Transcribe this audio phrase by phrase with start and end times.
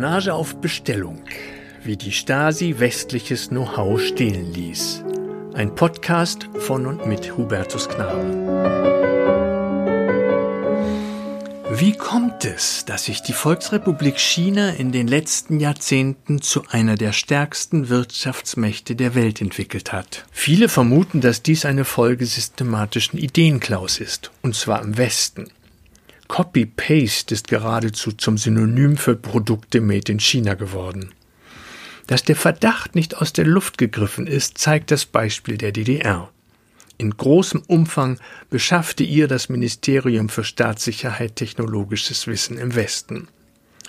[0.00, 1.20] Spionage auf Bestellung.
[1.84, 5.04] Wie die Stasi westliches Know-how stehlen ließ.
[5.52, 8.24] Ein Podcast von und mit Hubertus Knabe.
[11.72, 17.12] Wie kommt es, dass sich die Volksrepublik China in den letzten Jahrzehnten zu einer der
[17.12, 20.24] stärksten Wirtschaftsmächte der Welt entwickelt hat?
[20.32, 25.50] Viele vermuten, dass dies eine Folge systematischen Ideenklaus ist, und zwar im Westen.
[26.30, 31.12] Copy-Paste ist geradezu zum Synonym für Produkte made in China geworden.
[32.06, 36.30] Dass der Verdacht nicht aus der Luft gegriffen ist, zeigt das Beispiel der DDR.
[36.98, 43.26] In großem Umfang beschaffte ihr das Ministerium für Staatssicherheit technologisches Wissen im Westen.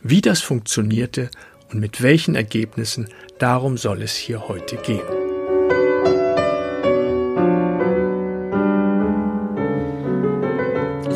[0.01, 1.29] Wie das funktionierte
[1.71, 5.20] und mit welchen Ergebnissen, darum soll es hier heute gehen.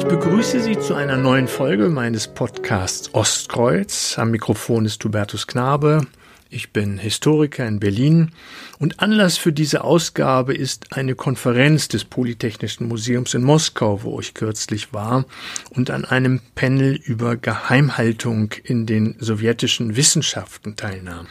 [0.05, 4.19] Ich begrüße Sie zu einer neuen Folge meines Podcasts Ostkreuz.
[4.19, 6.05] Am Mikrofon ist Hubertus Knabe.
[6.51, 8.31] Ich bin Historiker in Berlin
[8.77, 14.35] und Anlass für diese Ausgabe ist eine Konferenz des Polytechnischen Museums in Moskau, wo ich
[14.35, 15.25] kürzlich war
[15.71, 21.25] und an einem Panel über Geheimhaltung in den sowjetischen Wissenschaften teilnahm.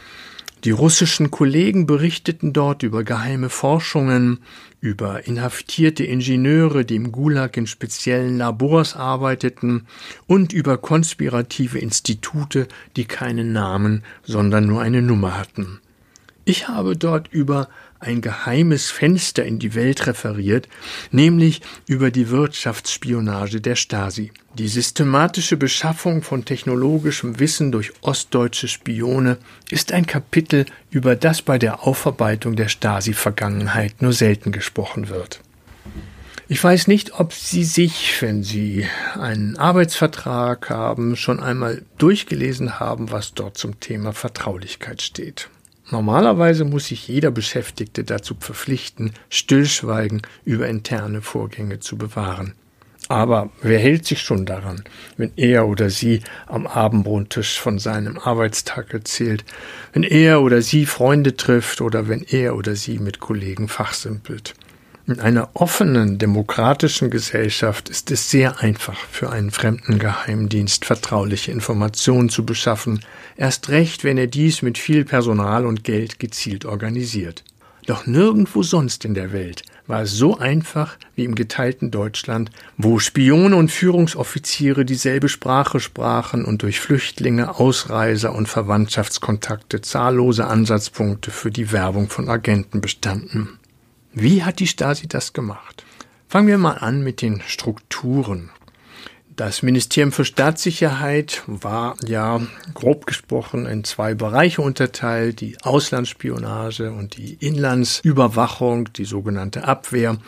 [0.65, 4.39] Die russischen Kollegen berichteten dort über geheime Forschungen,
[4.81, 9.87] über inhaftierte Ingenieure, die im Gulag in speziellen Labors arbeiteten,
[10.27, 15.81] und über konspirative Institute, die keinen Namen, sondern nur eine Nummer hatten.
[16.47, 17.69] Ich habe dort über
[18.05, 20.69] ein geheimes Fenster in die Welt referiert,
[21.11, 24.33] nämlich über die Wirtschaftsspionage der Stasi.
[24.57, 29.39] Die systematische Beschaffung von technologischem Wissen durch ostdeutsche Spione
[29.71, 35.41] ist ein Kapitel, über das bei der Aufarbeitung der Stasi-Vergangenheit nur selten gesprochen wird.
[36.47, 38.87] Ich weiß nicht, ob Sie sich, wenn Sie
[39.19, 45.49] einen Arbeitsvertrag haben, schon einmal durchgelesen haben, was dort zum Thema Vertraulichkeit steht.
[45.91, 52.55] Normalerweise muss sich jeder Beschäftigte dazu verpflichten, Stillschweigen über interne Vorgänge zu bewahren.
[53.09, 54.83] Aber wer hält sich schon daran,
[55.19, 59.45] wenn er oder sie am Abendbrottisch von seinem Arbeitstag erzählt,
[59.93, 64.55] wenn er oder sie Freunde trifft oder wenn er oder sie mit Kollegen fachsimpelt?
[65.07, 72.31] In einer offenen, demokratischen Gesellschaft ist es sehr einfach für einen fremden Geheimdienst vertrauliche Informationen
[72.31, 73.01] zu beschaffen,
[73.37, 77.45] erst recht, wenn er dies mit viel Personal und Geld gezielt organisiert.
[77.85, 82.99] Doch nirgendwo sonst in der Welt war es so einfach wie im geteilten Deutschland, wo
[82.99, 91.51] Spione und Führungsoffiziere dieselbe Sprache sprachen und durch Flüchtlinge, Ausreiser und Verwandtschaftskontakte zahllose Ansatzpunkte für
[91.51, 93.59] die Werbung von Agenten bestanden.
[94.17, 95.85] Wie hat die Stasi das gemacht?
[96.29, 98.51] Fangen wir mal an mit den Strukturen.
[99.37, 102.41] Das Ministerium für Staatssicherheit war ja
[102.73, 110.19] grob gesprochen in zwei Bereiche unterteilt, die Auslandsspionage und die Inlandsüberwachung, die sogenannte Abwehr.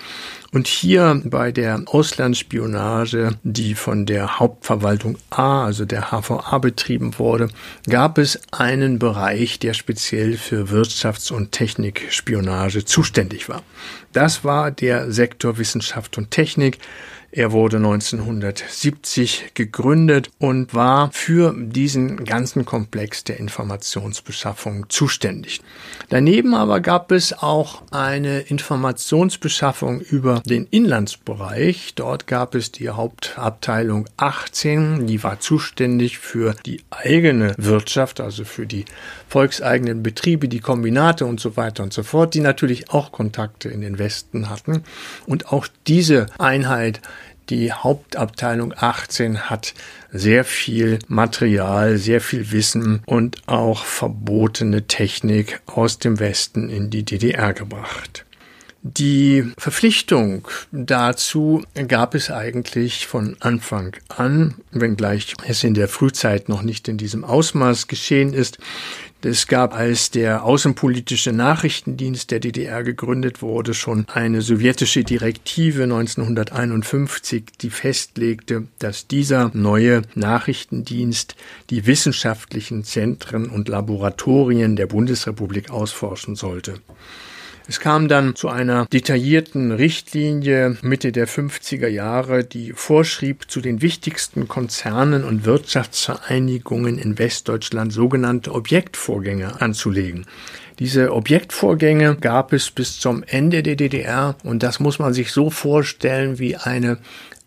[0.52, 7.48] Und hier bei der Auslandsspionage, die von der Hauptverwaltung A, also der HVA betrieben wurde,
[7.88, 13.62] gab es einen Bereich, der speziell für Wirtschafts- und Technikspionage zuständig war.
[14.12, 16.78] Das war der Sektor Wissenschaft und Technik,
[17.36, 25.60] er wurde 1970 gegründet und war für diesen ganzen Komplex der Informationsbeschaffung zuständig.
[26.08, 31.92] Daneben aber gab es auch eine Informationsbeschaffung über den Inlandsbereich.
[31.94, 38.66] Dort gab es die Hauptabteilung 18, die war zuständig für die eigene Wirtschaft, also für
[38.66, 38.86] die
[39.28, 43.82] volkseigenen Betriebe, die Kombinate und so weiter und so fort, die natürlich auch Kontakte in
[43.82, 44.84] den Westen hatten.
[45.26, 47.02] Und auch diese Einheit
[47.48, 49.74] die Hauptabteilung 18 hat
[50.12, 57.04] sehr viel Material, sehr viel Wissen und auch verbotene Technik aus dem Westen in die
[57.04, 58.25] DDR gebracht.
[58.94, 66.62] Die Verpflichtung dazu gab es eigentlich von Anfang an, wenngleich es in der Frühzeit noch
[66.62, 68.58] nicht in diesem Ausmaß geschehen ist.
[69.22, 77.44] Es gab, als der Außenpolitische Nachrichtendienst der DDR gegründet wurde, schon eine sowjetische Direktive 1951,
[77.60, 81.34] die festlegte, dass dieser neue Nachrichtendienst
[81.70, 86.74] die wissenschaftlichen Zentren und Laboratorien der Bundesrepublik ausforschen sollte.
[87.68, 93.82] Es kam dann zu einer detaillierten Richtlinie Mitte der 50er Jahre, die vorschrieb, zu den
[93.82, 100.26] wichtigsten Konzernen und Wirtschaftsvereinigungen in Westdeutschland sogenannte Objektvorgänge anzulegen.
[100.78, 105.50] Diese Objektvorgänge gab es bis zum Ende der DDR und das muss man sich so
[105.50, 106.98] vorstellen wie eine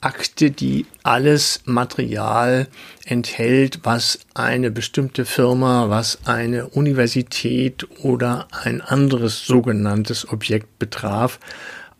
[0.01, 2.67] Akte, die alles Material
[3.05, 11.39] enthält, was eine bestimmte Firma, was eine Universität oder ein anderes sogenanntes Objekt betraf.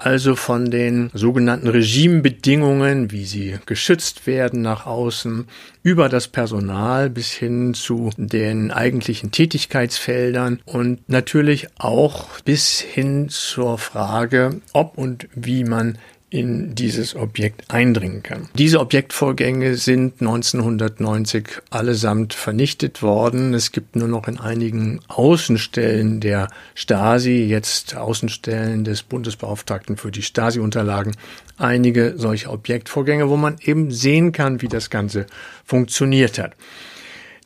[0.02, 5.46] Also von den sogenannten Regimebedingungen, wie sie geschützt werden nach außen,
[5.84, 13.78] über das Personal bis hin zu den eigentlichen Tätigkeitsfeldern und natürlich auch bis hin zur
[13.78, 15.98] Frage, ob und wie man
[16.30, 18.50] in dieses Objekt eindringen kann.
[18.56, 23.54] Diese Objektvorgänge sind 1990 allesamt vernichtet worden.
[23.56, 30.22] Es gibt nur noch in einigen Außenstellen der Stasi, jetzt Außenstellen des Bundesbeauftragten für die
[30.22, 31.16] Stasi-Unterlagen,
[31.58, 35.26] einige solche Objektvorgänge, wo man eben sehen kann, wie das Ganze
[35.66, 36.56] funktioniert hat.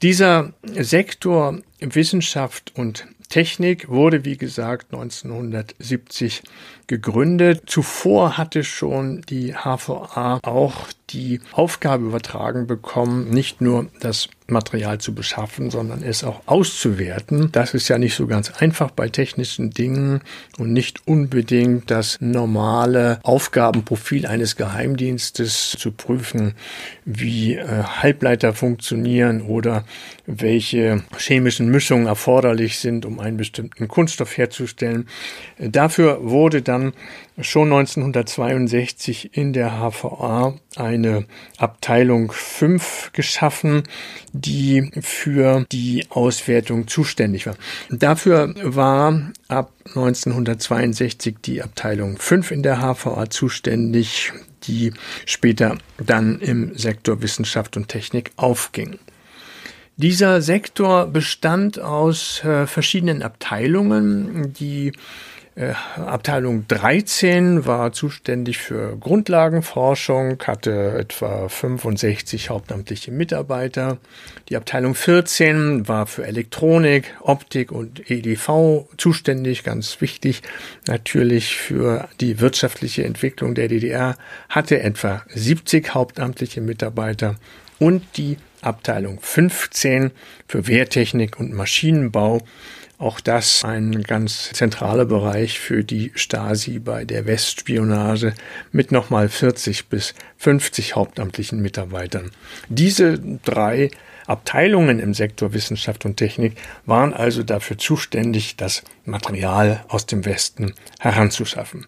[0.01, 6.43] Dieser Sektor Wissenschaft und Technik wurde, wie gesagt, 1970
[6.85, 7.63] gegründet.
[7.65, 10.75] Zuvor hatte schon die HVA auch
[11.09, 17.51] die Aufgabe übertragen bekommen, nicht nur das Material zu beschaffen, sondern es auch auszuwerten.
[17.51, 20.21] Das ist ja nicht so ganz einfach bei technischen Dingen
[20.57, 26.53] und nicht unbedingt das normale Aufgabenprofil eines Geheimdienstes zu prüfen,
[27.03, 29.83] wie äh, Halbleiter funktionieren oder
[30.25, 35.07] welche chemischen Mischungen erforderlich sind, um einen bestimmten Kunststoff herzustellen.
[35.57, 36.93] Dafür wurde dann
[37.39, 41.25] schon 1962 in der HVA eine
[41.57, 43.83] Abteilung 5 geschaffen,
[44.45, 47.55] die für die Auswertung zuständig war.
[47.89, 54.31] Dafür war ab 1962 die Abteilung 5 in der HVA zuständig,
[54.63, 54.93] die
[55.25, 58.99] später dann im Sektor Wissenschaft und Technik aufging.
[59.95, 64.91] Dieser Sektor bestand aus äh, verschiedenen Abteilungen, die
[65.55, 73.99] Abteilung 13 war zuständig für Grundlagenforschung, hatte etwa 65 hauptamtliche Mitarbeiter.
[74.49, 80.41] Die Abteilung 14 war für Elektronik, Optik und EDV zuständig, ganz wichtig.
[80.87, 84.17] Natürlich für die wirtschaftliche Entwicklung der DDR,
[84.49, 87.35] hatte etwa 70 hauptamtliche Mitarbeiter
[87.77, 90.11] und die Abteilung 15
[90.47, 92.41] für Wehrtechnik und Maschinenbau
[92.97, 98.33] auch das ein ganz zentraler Bereich für die Stasi bei der Westspionage
[98.71, 102.31] mit nochmal 40 bis 50 hauptamtlichen Mitarbeitern.
[102.69, 103.89] Diese drei
[104.25, 106.55] Abteilungen im Sektor Wissenschaft und Technik
[106.85, 111.87] waren also dafür zuständig, das Material aus dem Westen heranzuschaffen.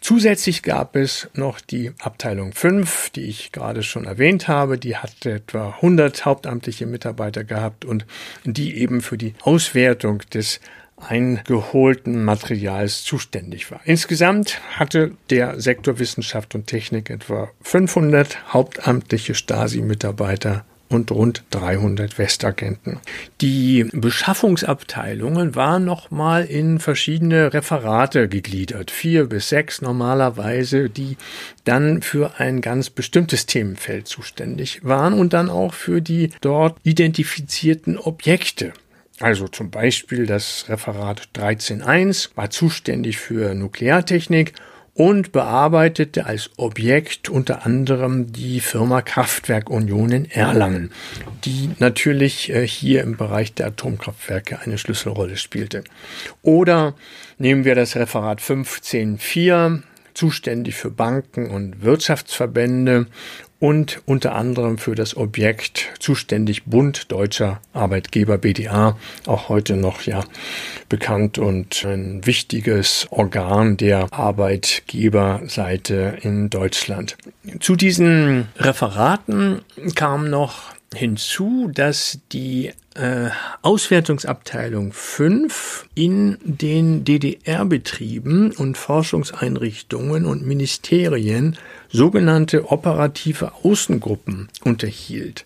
[0.00, 4.78] Zusätzlich gab es noch die Abteilung 5, die ich gerade schon erwähnt habe.
[4.78, 8.06] Die hatte etwa 100 hauptamtliche Mitarbeiter gehabt und
[8.44, 10.60] die eben für die Auswertung des
[10.96, 13.80] eingeholten Materials zuständig war.
[13.84, 22.98] Insgesamt hatte der Sektor Wissenschaft und Technik etwa 500 hauptamtliche Stasi-Mitarbeiter und rund 300 Westagenten.
[23.40, 31.16] Die Beschaffungsabteilungen waren nochmal in verschiedene Referate gegliedert, vier bis sechs normalerweise, die
[31.64, 37.96] dann für ein ganz bestimmtes Themenfeld zuständig waren und dann auch für die dort identifizierten
[37.96, 38.72] Objekte.
[39.20, 44.54] Also zum Beispiel das Referat 13.1 war zuständig für Nukleartechnik
[45.00, 50.92] und bearbeitete als Objekt unter anderem die Firma Kraftwerk Union in Erlangen,
[51.46, 55.84] die natürlich äh, hier im Bereich der Atomkraftwerke eine Schlüsselrolle spielte.
[56.42, 56.96] Oder
[57.38, 59.80] nehmen wir das Referat 15.4
[60.12, 63.06] zuständig für Banken und Wirtschaftsverbände
[63.60, 70.24] und unter anderem für das Objekt zuständig Bund Deutscher Arbeitgeber BDA, auch heute noch ja
[70.88, 77.16] bekannt und ein wichtiges Organ der Arbeitgeberseite in Deutschland.
[77.60, 79.60] Zu diesen Referaten
[79.94, 83.30] kam noch hinzu, dass die äh,
[83.62, 91.56] Auswertungsabteilung 5 in den DDR-Betrieben und Forschungseinrichtungen und Ministerien
[91.90, 95.44] sogenannte operative Außengruppen unterhielt.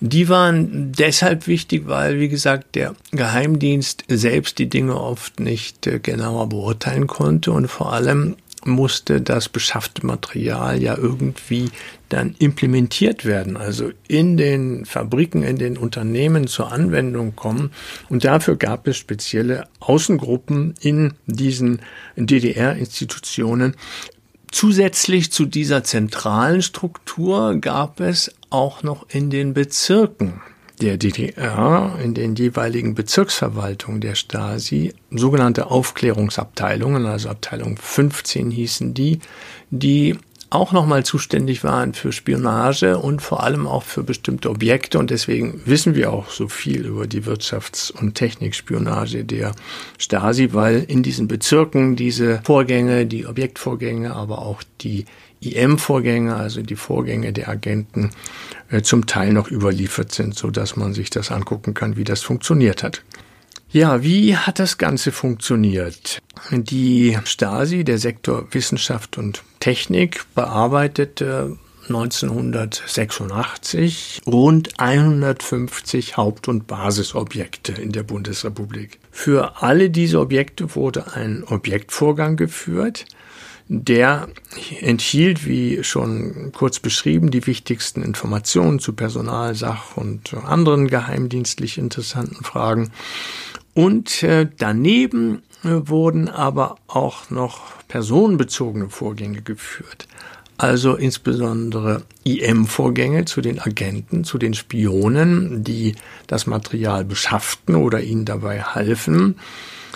[0.00, 6.00] Die waren deshalb wichtig, weil, wie gesagt, der Geheimdienst selbst die Dinge oft nicht äh,
[6.00, 11.70] genauer beurteilen konnte und vor allem musste das beschaffte Material ja irgendwie
[12.12, 17.70] dann implementiert werden, also in den Fabriken, in den Unternehmen zur Anwendung kommen.
[18.08, 21.80] Und dafür gab es spezielle Außengruppen in diesen
[22.16, 23.74] DDR-Institutionen.
[24.50, 30.42] Zusätzlich zu dieser zentralen Struktur gab es auch noch in den Bezirken
[30.82, 39.20] der DDR in den jeweiligen Bezirksverwaltungen der Stasi sogenannte Aufklärungsabteilungen, also Abteilung 15 hießen die,
[39.70, 40.18] die
[40.54, 44.98] auch nochmal zuständig waren für Spionage und vor allem auch für bestimmte Objekte.
[44.98, 49.52] Und deswegen wissen wir auch so viel über die Wirtschafts- und Technikspionage der
[49.98, 55.06] Stasi, weil in diesen Bezirken diese Vorgänge, die Objektvorgänge, aber auch die
[55.40, 58.10] IM-Vorgänge, also die Vorgänge der Agenten,
[58.70, 62.22] äh, zum Teil noch überliefert sind, so dass man sich das angucken kann, wie das
[62.22, 63.02] funktioniert hat.
[63.72, 66.20] Ja, wie hat das Ganze funktioniert?
[66.50, 71.56] Die Stasi, der Sektor Wissenschaft und Technik, bearbeitete
[71.88, 78.98] 1986 rund 150 Haupt- und Basisobjekte in der Bundesrepublik.
[79.10, 83.06] Für alle diese Objekte wurde ein Objektvorgang geführt,
[83.68, 84.28] der
[84.80, 92.44] enthielt, wie schon kurz beschrieben, die wichtigsten Informationen zu Personal, Sach- und anderen geheimdienstlich interessanten
[92.44, 92.90] Fragen
[93.74, 100.06] und äh, daneben äh, wurden aber auch noch personenbezogene Vorgänge geführt.
[100.58, 108.24] Also insbesondere IM-Vorgänge zu den Agenten, zu den Spionen, die das Material beschafften oder ihnen
[108.24, 109.36] dabei halfen.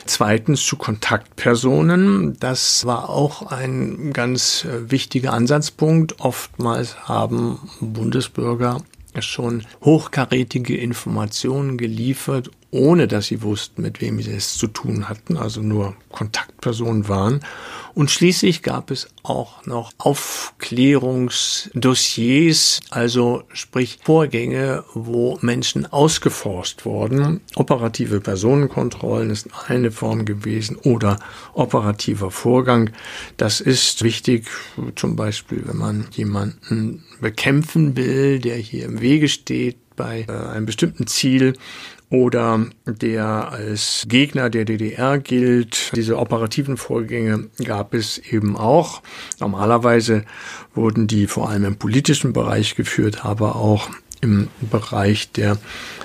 [0.06, 2.36] Zweitens zu Kontaktpersonen.
[2.38, 6.20] Das war auch ein ganz äh, wichtiger Ansatzpunkt.
[6.20, 8.82] Oftmals haben Bundesbürger
[9.20, 15.36] schon hochkarätige Informationen geliefert, ohne dass sie wussten, mit wem sie es zu tun hatten,
[15.36, 17.40] also nur Kontaktpersonen waren.
[17.94, 27.40] Und schließlich gab es auch noch Aufklärungsdossiers, also sprich Vorgänge, wo Menschen ausgeforscht wurden.
[27.54, 31.18] Operative Personenkontrollen ist eine Form gewesen oder
[31.54, 32.90] operativer Vorgang.
[33.38, 34.46] Das ist wichtig,
[34.94, 40.66] zum Beispiel, wenn man jemanden bekämpfen will, der hier im Wege steht bei äh, einem
[40.66, 41.54] bestimmten Ziel
[42.16, 45.92] oder der als Gegner der DDR gilt.
[45.94, 49.02] Diese operativen Vorgänge gab es eben auch.
[49.38, 50.24] Normalerweise
[50.74, 53.90] wurden die vor allem im politischen Bereich geführt, aber auch
[54.22, 55.58] im Bereich der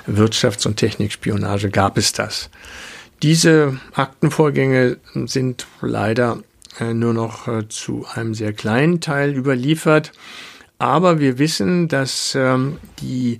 [0.05, 2.49] Wirtschafts- und Technikspionage gab es das.
[3.21, 6.39] Diese Aktenvorgänge sind leider
[6.79, 10.11] äh, nur noch äh, zu einem sehr kleinen Teil überliefert.
[10.77, 13.39] Aber wir wissen, dass ähm, die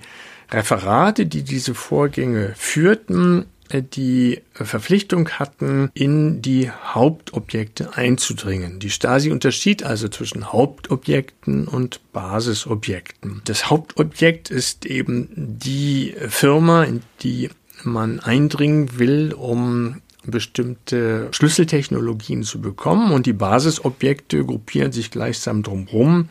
[0.51, 8.79] Referate, die diese Vorgänge führten, äh, die Verpflichtung hatten, in die Hauptobjekte einzudringen.
[8.79, 13.41] Die Stasi unterschied also zwischen Hauptobjekten und Basisobjekten.
[13.45, 17.49] Das Hauptobjekt ist eben die Firma, in die
[17.83, 26.29] man eindringen will, um bestimmte Schlüsseltechnologien zu bekommen und die Basisobjekte gruppieren sich gleichsam drumherum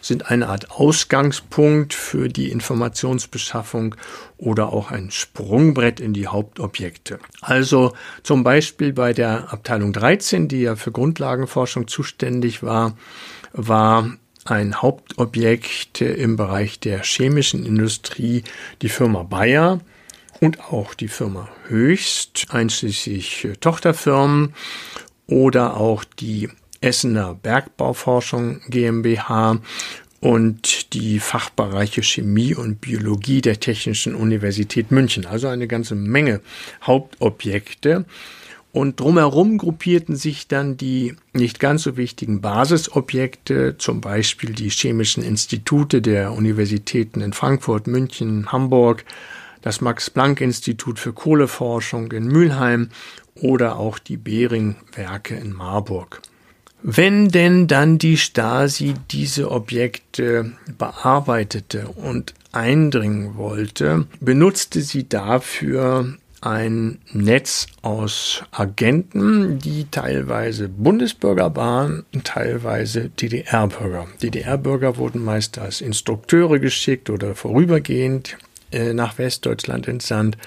[0.00, 3.94] sind eine Art Ausgangspunkt für die Informationsbeschaffung
[4.38, 7.18] oder auch ein Sprungbrett in die Hauptobjekte.
[7.40, 7.92] Also
[8.22, 12.96] zum Beispiel bei der Abteilung 13, die ja für Grundlagenforschung zuständig war,
[13.52, 14.10] war
[14.44, 18.42] ein Hauptobjekt im Bereich der chemischen Industrie
[18.82, 19.80] die Firma Bayer
[20.40, 24.54] und auch die Firma Höchst, einschließlich Tochterfirmen
[25.26, 26.48] oder auch die
[26.80, 29.60] Essener Bergbauforschung GmbH
[30.20, 35.26] und die Fachbereiche Chemie und Biologie der Technischen Universität München.
[35.26, 36.40] Also eine ganze Menge
[36.82, 38.04] Hauptobjekte.
[38.72, 45.24] Und drumherum gruppierten sich dann die nicht ganz so wichtigen Basisobjekte, zum Beispiel die chemischen
[45.24, 49.04] Institute der Universitäten in Frankfurt, München, Hamburg,
[49.60, 52.90] das Max-Planck-Institut für Kohleforschung in Mülheim
[53.34, 56.22] oder auch die Behring-Werke in Marburg.
[56.82, 66.98] Wenn denn dann die Stasi diese Objekte bearbeitete und eindringen wollte, benutzte sie dafür ein
[67.12, 74.06] Netz aus Agenten, die teilweise Bundesbürger waren, teilweise DDR-Bürger.
[74.22, 78.38] DDR-Bürger wurden meist als Instrukteure geschickt oder vorübergehend
[78.72, 80.38] äh, nach Westdeutschland entsandt,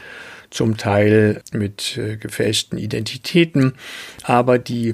[0.50, 3.74] zum Teil mit äh, gefälschten Identitäten,
[4.24, 4.94] aber die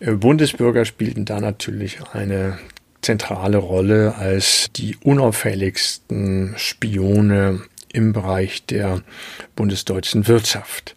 [0.00, 2.58] Bundesbürger spielten da natürlich eine
[3.00, 7.62] zentrale Rolle als die unauffälligsten Spione
[7.92, 9.02] im Bereich der
[9.54, 10.94] bundesdeutschen Wirtschaft.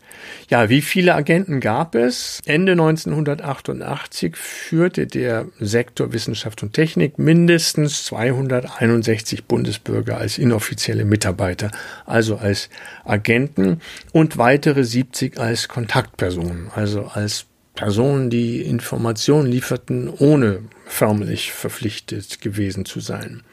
[0.50, 2.42] Ja, wie viele Agenten gab es?
[2.46, 11.72] Ende 1988 führte der Sektor Wissenschaft und Technik mindestens 261 Bundesbürger als inoffizielle Mitarbeiter,
[12.06, 12.70] also als
[13.06, 13.80] Agenten
[14.12, 17.46] und weitere 70 als Kontaktpersonen, also als
[17.76, 23.44] Personen, die Informationen lieferten, ohne förmlich verpflichtet gewesen zu sein.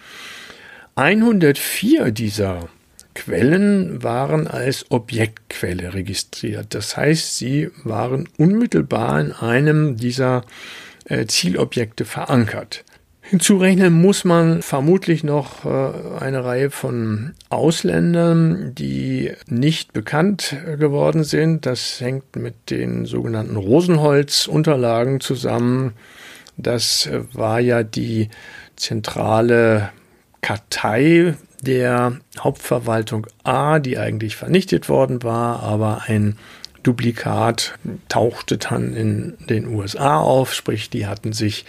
[0.96, 2.68] 104 dieser
[3.14, 6.74] Quellen waren als Objektquelle registriert.
[6.74, 10.44] Das heißt, sie waren unmittelbar in einem dieser
[11.04, 12.84] äh, Zielobjekte verankert.
[13.28, 21.66] Hinzurechnen muss man vermutlich noch äh, eine Reihe von Ausländern, die nicht bekannt geworden sind.
[21.66, 25.94] Das hängt mit den sogenannten Rosenholz-Unterlagen zusammen.
[26.56, 28.28] Das war ja die
[28.76, 29.90] zentrale
[30.40, 36.38] Kartei der Hauptverwaltung A, die eigentlich vernichtet worden war, aber ein
[36.86, 37.78] Duplikat
[38.08, 41.64] tauchte dann in den USA auf, sprich, die hatten sich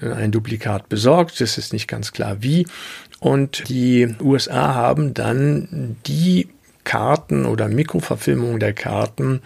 [0.00, 2.66] äh, ein Duplikat besorgt, es ist nicht ganz klar wie.
[3.20, 6.48] Und die USA haben dann die
[6.84, 9.40] Karten oder Mikroverfilmung der Karten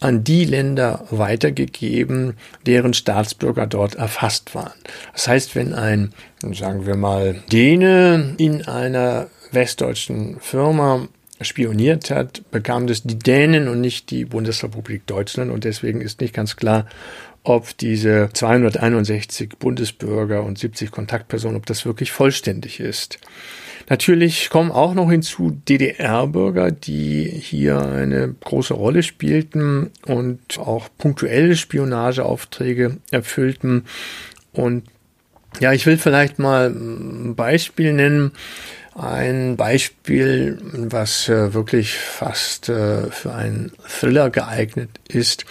[0.00, 2.34] an die Länder weitergegeben,
[2.66, 4.72] deren Staatsbürger dort erfasst waren.
[5.12, 6.12] Das heißt, wenn ein,
[6.52, 11.06] sagen wir mal, Däne in einer westdeutschen Firma
[11.44, 15.50] spioniert hat, bekam das die Dänen und nicht die Bundesrepublik Deutschland.
[15.50, 16.86] Und deswegen ist nicht ganz klar,
[17.44, 23.18] ob diese 261 Bundesbürger und 70 Kontaktpersonen, ob das wirklich vollständig ist.
[23.88, 31.56] Natürlich kommen auch noch hinzu DDR-Bürger, die hier eine große Rolle spielten und auch punktuelle
[31.56, 33.84] Spionageaufträge erfüllten.
[34.52, 34.84] Und
[35.60, 38.32] ja, ich will vielleicht mal ein Beispiel nennen.
[38.94, 45.46] Ein Beispiel, was äh, wirklich fast äh, für einen Thriller geeignet ist,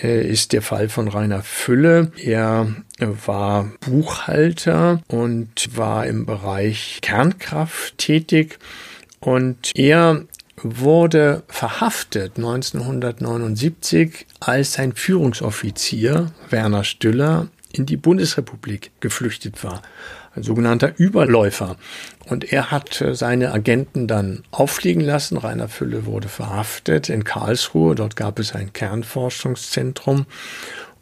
[0.00, 2.12] äh, ist der Fall von Rainer Fülle.
[2.22, 8.58] Er war Buchhalter und war im Bereich Kernkraft tätig
[9.20, 10.24] und er
[10.62, 19.82] wurde verhaftet 1979, als sein Führungsoffizier Werner Stüller in die Bundesrepublik geflüchtet war
[20.38, 21.76] ein sogenannter Überläufer.
[22.26, 25.36] Und er hat äh, seine Agenten dann auffliegen lassen.
[25.36, 27.94] Rainer Fülle wurde verhaftet in Karlsruhe.
[27.94, 30.26] Dort gab es ein Kernforschungszentrum.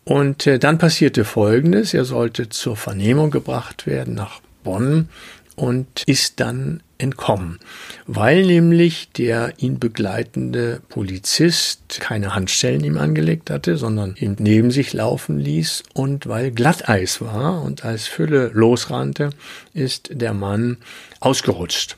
[0.05, 1.95] Und äh, dann passierte Folgendes.
[1.95, 5.09] Er sollte zur Vernehmung gebracht werden nach Bonn
[5.57, 7.59] und ist dann entkommen,
[8.07, 14.93] weil nämlich der ihn begleitende Polizist keine Handstellen ihm angelegt hatte, sondern ihn neben sich
[14.93, 19.31] laufen ließ und weil Glatteis war und als Fülle losrannte,
[19.75, 20.79] ist der Mann
[21.21, 21.97] ausgerutscht.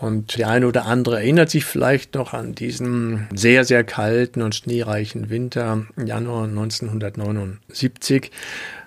[0.00, 4.54] Und der eine oder andere erinnert sich vielleicht noch an diesen sehr, sehr kalten und
[4.54, 8.30] schneereichen Winter Januar 1979.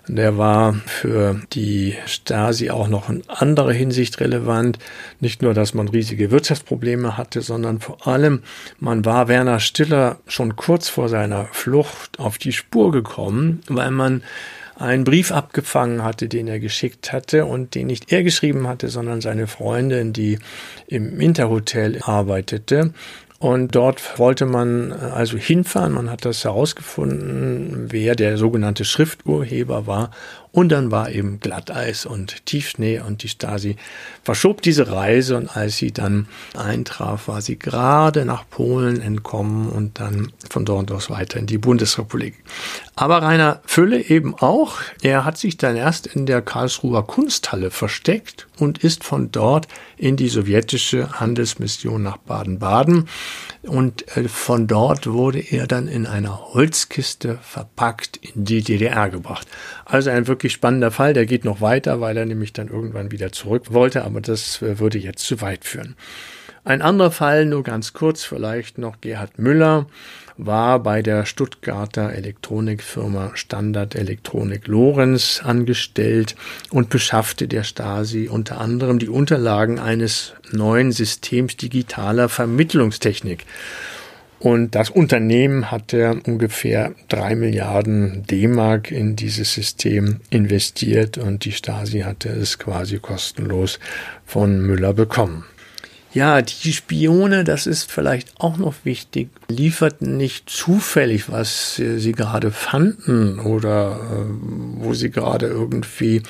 [0.08, 4.80] Der war für die Stasi auch noch in anderer Hinsicht relevant.
[5.20, 8.42] Nicht nur, dass man riesige Wirtschaftsprobleme hatte, sondern vor allem,
[8.80, 14.24] man war Werner Stiller schon kurz vor seiner Flucht auf die Spur gekommen, weil man
[14.76, 19.22] einen Brief abgefangen hatte, den er geschickt hatte und den nicht er geschrieben hatte, sondern
[19.22, 20.40] seine Freundin, die
[20.88, 22.94] im Interhotel arbeitete.
[23.42, 25.94] Und dort wollte man also hinfahren.
[25.94, 30.12] Man hat das herausgefunden, wer der sogenannte Schrifturheber war.
[30.52, 33.78] Und dann war eben Glatteis und Tiefschnee und die Stasi
[34.24, 40.00] verschob diese Reise und als sie dann eintraf, war sie gerade nach Polen entkommen und
[40.00, 42.36] dann von dort aus weiter in die Bundesrepublik.
[42.96, 44.80] Aber Rainer Fülle eben auch.
[45.02, 50.18] Er hat sich dann erst in der Karlsruher Kunsthalle versteckt und ist von dort in
[50.18, 53.08] die sowjetische Handelsmission nach Baden-Baden.
[53.64, 59.48] Und äh, von dort wurde er dann in einer Holzkiste verpackt in die DDR gebracht.
[59.86, 63.32] Also ein wirklich spannender Fall, der geht noch weiter, weil er nämlich dann irgendwann wieder
[63.32, 65.96] zurück wollte, aber das äh, würde jetzt zu weit führen.
[66.64, 69.88] Ein anderer Fall, nur ganz kurz vielleicht noch, Gerhard Müller
[70.38, 76.36] war bei der Stuttgarter Elektronikfirma Standard Elektronik Lorenz angestellt
[76.70, 83.46] und beschaffte der Stasi unter anderem die Unterlagen eines neuen Systems digitaler Vermittlungstechnik.
[84.42, 92.00] Und das Unternehmen hatte ungefähr drei Milliarden D-Mark in dieses System investiert und die Stasi
[92.00, 93.80] hatte es quasi kostenlos
[94.26, 95.46] von Müller bekommen.
[96.14, 102.52] Ja, die Spione, das ist vielleicht auch noch wichtig, lieferten nicht zufällig, was sie gerade
[102.52, 104.26] fanden oder äh,
[104.76, 106.22] wo sie gerade irgendwie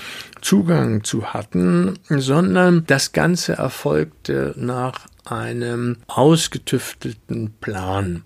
[0.41, 8.23] Zugang zu hatten, sondern das Ganze erfolgte nach einem ausgetüftelten Plan.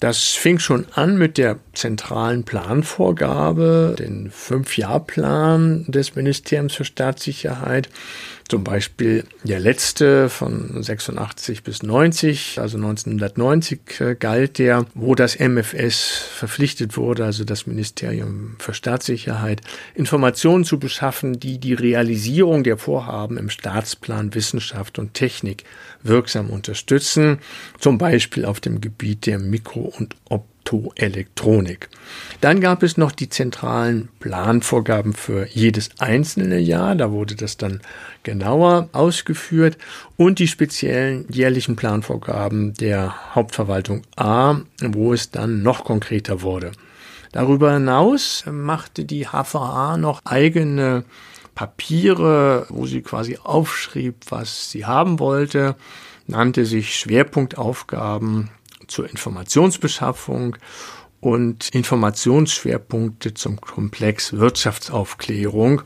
[0.00, 7.88] Das fing schon an mit der zentralen Planvorgabe, den Fünf-Jahr-Plan des Ministeriums für Staatssicherheit.
[8.48, 15.38] Zum Beispiel der letzte von 86 bis 90, also 1990 äh, galt der, wo das
[15.38, 19.60] MFS verpflichtet wurde, also das Ministerium für Staatssicherheit,
[19.94, 25.64] Informationen zu beschaffen, die die Realisierung der Vorhaben im Staatsplan Wissenschaft und Technik
[26.02, 27.40] wirksam unterstützen,
[27.78, 30.16] zum Beispiel auf dem Gebiet der Mikro- und
[30.68, 31.88] Optoelektronik.
[32.40, 36.94] Dann gab es noch die zentralen Planvorgaben für jedes einzelne Jahr.
[36.94, 37.80] Da wurde das dann
[38.22, 39.78] genauer ausgeführt
[40.16, 46.72] und die speziellen jährlichen Planvorgaben der Hauptverwaltung A, wo es dann noch konkreter wurde.
[47.32, 51.04] Darüber hinaus machte die HVA noch eigene
[51.54, 55.76] Papiere, wo sie quasi aufschrieb, was sie haben wollte,
[56.26, 58.50] nannte sich Schwerpunktaufgaben
[58.88, 60.56] zur Informationsbeschaffung
[61.20, 65.82] und Informationsschwerpunkte zum Komplex Wirtschaftsaufklärung.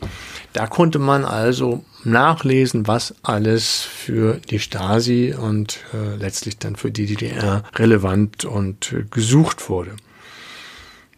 [0.53, 6.91] Da konnte man also nachlesen, was alles für die Stasi und äh, letztlich dann für
[6.91, 9.97] die DDR relevant und äh, gesucht wurde.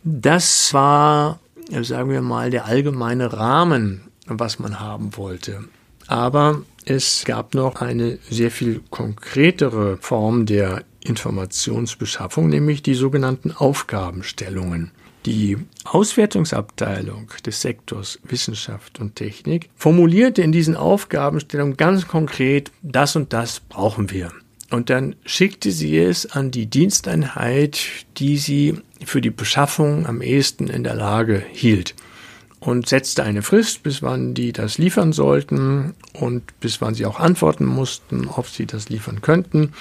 [0.04, 5.64] Das war, sagen wir mal, der allgemeine Rahmen, was man haben wollte.
[6.06, 14.90] Aber es gab noch eine sehr viel konkretere Form der Informationsbeschaffung, nämlich die sogenannten Aufgabenstellungen.
[15.26, 23.32] Die Auswertungsabteilung des Sektors Wissenschaft und Technik formulierte in diesen Aufgabenstellungen ganz konkret, das und
[23.32, 24.32] das brauchen wir.
[24.70, 27.78] Und dann schickte sie es an die Diensteinheit,
[28.18, 31.94] die sie für die Beschaffung am ehesten in der Lage hielt
[32.60, 37.20] und setzte eine Frist, bis wann die das liefern sollten und bis wann sie auch
[37.20, 39.72] antworten mussten, ob sie das liefern könnten.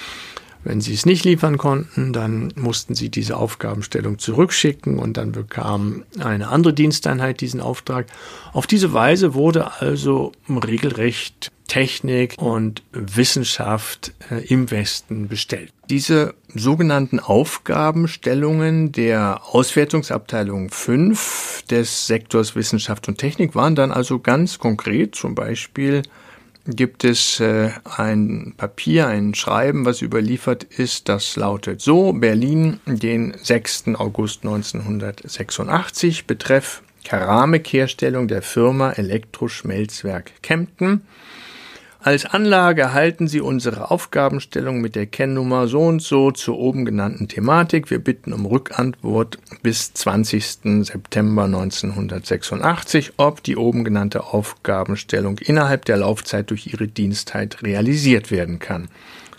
[0.64, 6.04] Wenn sie es nicht liefern konnten, dann mussten sie diese Aufgabenstellung zurückschicken und dann bekam
[6.18, 8.06] eine andere Diensteinheit diesen Auftrag.
[8.52, 15.72] Auf diese Weise wurde also regelrecht Technik und Wissenschaft äh, im Westen bestellt.
[15.90, 24.58] Diese sogenannten Aufgabenstellungen der Auswertungsabteilung 5 des Sektors Wissenschaft und Technik waren dann also ganz
[24.58, 26.02] konkret, zum Beispiel
[26.66, 33.34] gibt es äh, ein Papier, ein Schreiben, was überliefert ist, das lautet so, Berlin, den
[33.40, 33.94] 6.
[33.96, 41.02] August 1986, betreff Keramikherstellung der Firma Elektroschmelzwerk Kempten.
[42.04, 47.28] Als Anlage erhalten Sie unsere Aufgabenstellung mit der Kennnummer so und so zur oben genannten
[47.28, 47.88] Thematik.
[47.88, 50.84] Wir bitten um Rückantwort bis 20.
[50.84, 58.58] September 1986, ob die oben genannte Aufgabenstellung innerhalb der Laufzeit durch Ihre Dienstheit realisiert werden
[58.58, 58.88] kann.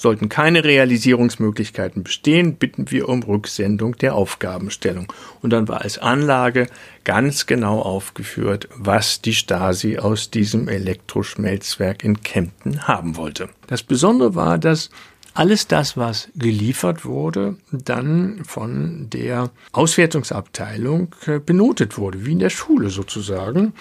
[0.05, 5.11] Sollten keine Realisierungsmöglichkeiten bestehen, bitten wir um Rücksendung der Aufgabenstellung.
[5.41, 6.67] Und dann war als Anlage
[7.03, 13.49] ganz genau aufgeführt, was die Stasi aus diesem Elektroschmelzwerk in Kempten haben wollte.
[13.65, 14.91] Das Besondere war, dass
[15.33, 22.51] alles das, was geliefert wurde, dann von der Auswertungsabteilung äh, benotet wurde, wie in der
[22.51, 23.73] Schule sozusagen.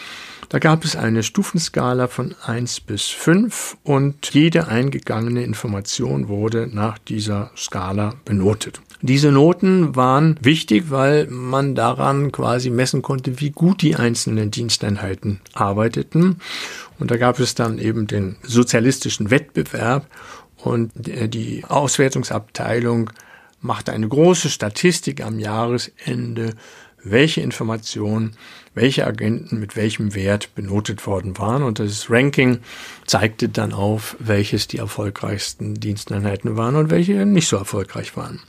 [0.49, 6.99] Da gab es eine Stufenskala von 1 bis 5 und jede eingegangene Information wurde nach
[6.99, 8.81] dieser Skala benotet.
[9.03, 15.41] Diese Noten waren wichtig, weil man daran quasi messen konnte, wie gut die einzelnen Diensteinheiten
[15.53, 16.37] arbeiteten.
[16.99, 20.07] Und da gab es dann eben den sozialistischen Wettbewerb
[20.57, 23.11] und die Auswertungsabteilung
[23.61, 26.55] machte eine große Statistik am Jahresende,
[27.05, 28.37] welche Informationen,
[28.75, 31.63] welche Agenten mit welchem Wert benotet worden waren.
[31.63, 32.59] Und das Ranking
[33.07, 38.41] zeigte dann auf, welches die erfolgreichsten Diensteinheiten waren und welche nicht so erfolgreich waren.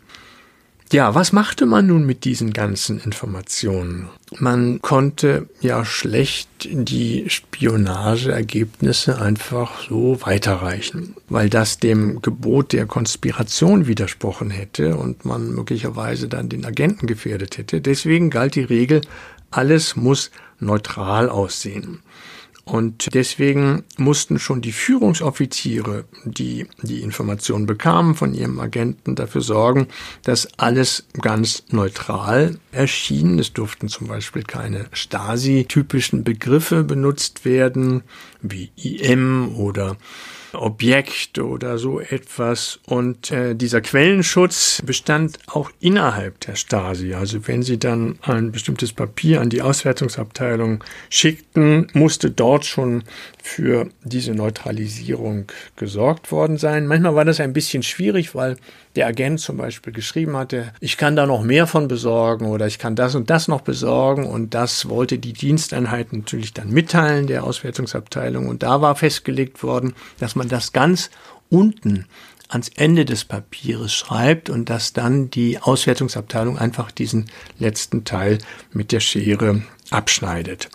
[0.95, 4.07] Ja, was machte man nun mit diesen ganzen Informationen?
[4.39, 13.87] Man konnte ja schlecht die Spionageergebnisse einfach so weiterreichen, weil das dem Gebot der Konspiration
[13.87, 17.81] widersprochen hätte und man möglicherweise dann den Agenten gefährdet hätte.
[17.81, 19.01] Deswegen galt die Regel,
[19.51, 20.31] alles muss
[20.61, 21.99] neutral aussehen.
[22.65, 29.87] Und deswegen mussten schon die Führungsoffiziere, die die Informationen bekamen von ihrem Agenten, dafür sorgen,
[30.23, 33.37] dass alles ganz neutral erschien.
[33.37, 38.01] Es durften zum Beispiel keine Stasi-typischen Begriffe benutzt werden,
[38.41, 39.95] wie IM oder
[40.61, 42.79] Objekt oder so etwas.
[42.85, 47.13] Und äh, dieser Quellenschutz bestand auch innerhalb der Stasi.
[47.13, 53.03] Also wenn Sie dann ein bestimmtes Papier an die Auswertungsabteilung schickten, musste dort schon
[53.41, 56.87] für diese Neutralisierung gesorgt worden sein.
[56.87, 58.57] Manchmal war das ein bisschen schwierig, weil
[58.95, 62.79] der Agent zum Beispiel geschrieben hatte, ich kann da noch mehr von besorgen oder ich
[62.79, 67.43] kann das und das noch besorgen und das wollte die Diensteinheit natürlich dann mitteilen, der
[67.43, 68.47] Auswertungsabteilung.
[68.47, 71.09] Und da war festgelegt worden, dass man das ganz
[71.49, 72.05] unten
[72.47, 77.25] ans Ende des Papiers schreibt und dass dann die Auswertungsabteilung einfach diesen
[77.59, 78.37] letzten Teil
[78.71, 80.69] mit der Schere abschneidet.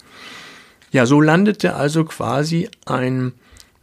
[0.93, 3.33] Ja, so landete also quasi ein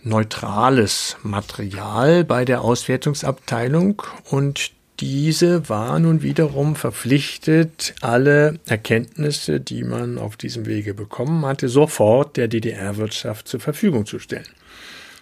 [0.08, 10.18] neutrales Material bei der Auswertungsabteilung und diese war nun wiederum verpflichtet, alle Erkenntnisse, die man
[10.18, 14.48] auf diesem Wege bekommen hatte, sofort der DDR-Wirtschaft zur Verfügung zu stellen.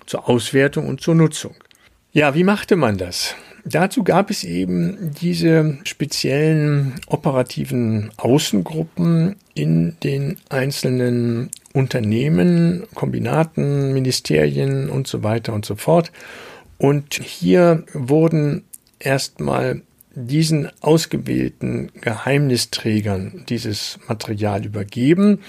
[0.06, 1.56] Zur Auswertung und zur Nutzung.
[2.14, 3.36] Ja, wie machte man das?
[3.68, 15.08] Dazu gab es eben diese speziellen operativen Außengruppen in den einzelnen Unternehmen, Kombinaten, Ministerien und
[15.08, 16.12] so weiter und so fort.
[16.78, 18.66] Und hier wurden
[19.00, 19.82] erstmal
[20.16, 25.42] diesen ausgewählten Geheimnisträgern dieses Material übergeben.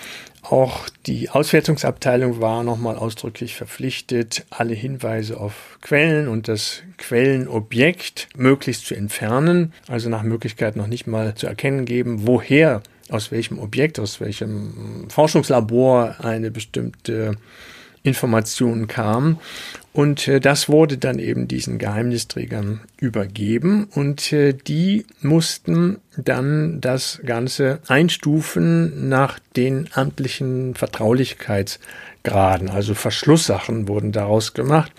[0.43, 8.87] Auch die Auswertungsabteilung war nochmal ausdrücklich verpflichtet, alle Hinweise auf Quellen und das Quellenobjekt möglichst
[8.87, 13.99] zu entfernen, also nach Möglichkeit noch nicht mal zu erkennen geben, woher, aus welchem Objekt,
[13.99, 17.37] aus welchem Forschungslabor eine bestimmte
[18.05, 19.39] Informationen kamen.
[19.97, 27.23] Und äh, das wurde dann eben diesen Geheimnisträgern übergeben und äh, die mussten dann das
[27.25, 32.69] Ganze einstufen nach den amtlichen Vertraulichkeitsgraden.
[32.69, 34.93] Also Verschlusssachen wurden daraus gemacht.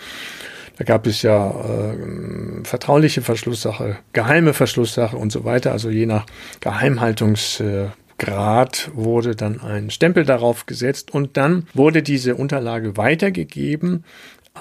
[0.79, 5.73] Da gab es ja äh, vertrauliche Verschlusssache, geheime Verschlusssache und so weiter.
[5.73, 6.25] Also je nach
[6.60, 14.03] Geheimhaltungs äh, Grad wurde dann ein Stempel darauf gesetzt und dann wurde diese Unterlage weitergegeben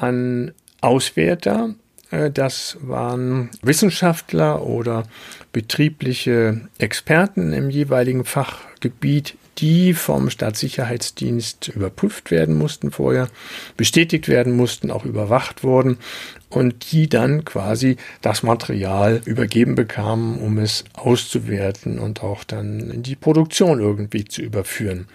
[0.00, 1.74] an Auswerter.
[2.10, 5.04] Äh, das waren Wissenschaftler oder
[5.52, 13.28] betriebliche Experten im jeweiligen Fachgebiet, die vom Staatssicherheitsdienst überprüft werden mussten vorher,
[13.76, 15.98] bestätigt werden mussten, auch überwacht wurden
[16.50, 23.02] und die dann quasi das Material übergeben bekamen, um es auszuwerten und auch dann in
[23.02, 25.08] die Produktion irgendwie zu überführen.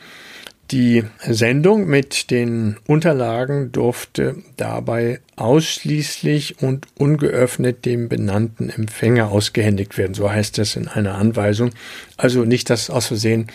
[0.72, 10.14] Die Sendung mit den Unterlagen durfte dabei ausschließlich und ungeöffnet dem benannten Empfänger ausgehändigt werden.
[10.14, 11.72] So heißt es in einer Anweisung.
[12.16, 13.48] Also nicht, dass aus Versehen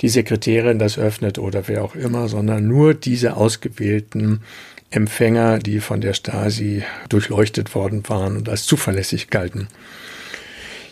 [0.00, 4.40] die Sekretärin das öffnet oder wer auch immer, sondern nur diese ausgewählten
[4.90, 9.68] Empfänger, die von der Stasi durchleuchtet worden waren und als zuverlässig galten.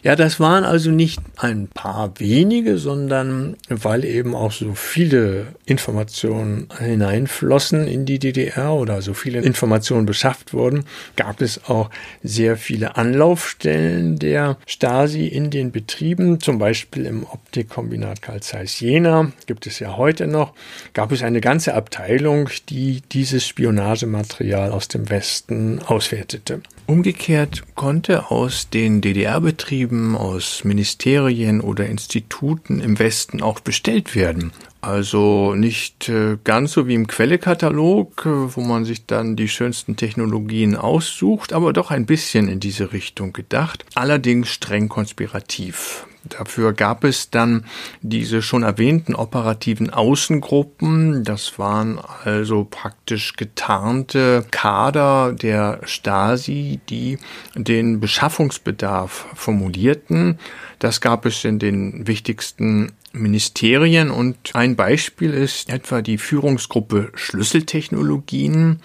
[0.02, 6.66] Ja, das waren also nicht ein paar wenige, sondern weil eben auch so viele Informationen
[6.76, 11.88] hineinflossen in die DDR oder so viele Informationen beschafft wurden, gab es auch
[12.20, 19.30] sehr viele Anlaufstellen der Stasi in den Betrieben, zum Beispiel im Optikkombinat Karl Zeiss Jena,
[19.46, 20.52] gibt es ja heute noch,
[20.94, 26.60] gab es eine ganze Abteilung, die dieses Spionagematerial aus dem Westen auswertete.
[26.86, 34.52] Umgekehrt konnte aus den DDR-Betrieben, aus Ministerien oder Instituten im Westen auch bestellt werden.
[34.80, 39.96] Also nicht äh, ganz so wie im Quellekatalog, äh, wo man sich dann die schönsten
[39.96, 46.06] Technologien aussucht, aber doch ein bisschen in diese Richtung gedacht, allerdings streng konspirativ.
[46.28, 47.64] Dafür gab es dann
[48.00, 51.24] diese schon erwähnten operativen Außengruppen.
[51.24, 57.18] Das waren also praktisch getarnte Kader der Stasi, die
[57.56, 60.38] den Beschaffungsbedarf formulierten.
[60.82, 68.80] Das gab es in den wichtigsten Ministerien und ein Beispiel ist etwa die Führungsgruppe Schlüsseltechnologien.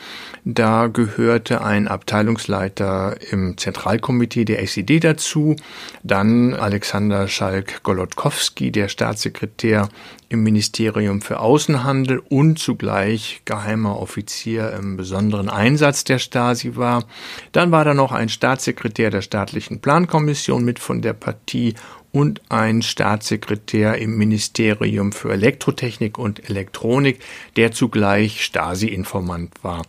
[0.46, 5.56] Da gehörte ein Abteilungsleiter im Zentralkomitee der SED dazu,
[6.04, 9.90] dann Alexander Schalk-Golodkowski, der Staatssekretär
[10.30, 17.06] im Ministerium für Außenhandel und zugleich geheimer Offizier im besonderen Einsatz der Stasi war.
[17.54, 21.76] Dann war da noch ein Staatssekretär der staatlichen Plankommission mit von der Partie
[22.18, 27.20] und ein Staatssekretär im Ministerium für Elektrotechnik und Elektronik,
[27.58, 29.84] der zugleich Stasi-Informant war.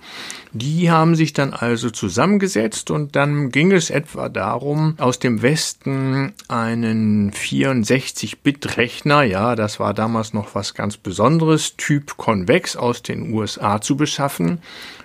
[0.53, 6.35] Die haben sich dann also zusammengesetzt und dann ging es etwa darum, aus dem Westen
[6.49, 13.81] einen 64-Bit-Rechner, ja, das war damals noch was ganz Besonderes, Typ Convex aus den USA
[13.81, 14.61] zu beschaffen,